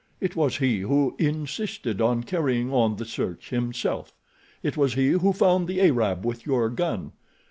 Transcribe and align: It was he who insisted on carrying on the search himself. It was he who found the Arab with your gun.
It 0.19 0.35
was 0.35 0.57
he 0.57 0.79
who 0.79 1.15
insisted 1.19 2.01
on 2.01 2.23
carrying 2.23 2.73
on 2.73 2.95
the 2.95 3.05
search 3.05 3.51
himself. 3.51 4.15
It 4.63 4.75
was 4.75 4.95
he 4.95 5.09
who 5.09 5.31
found 5.31 5.67
the 5.67 5.79
Arab 5.79 6.25
with 6.25 6.43
your 6.43 6.71
gun. 6.71 7.11